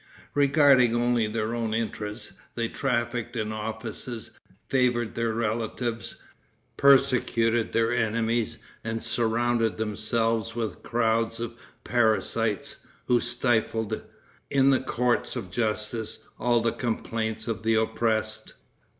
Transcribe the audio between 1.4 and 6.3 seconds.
own interests, they trafficked in offices, favored their relatives,